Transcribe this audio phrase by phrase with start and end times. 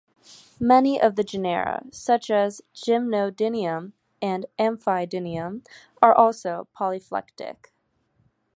[0.59, 5.63] Many of the genera, such as "Gymnodinium" and "Amphidinium",
[6.01, 7.67] are also polyphyletic.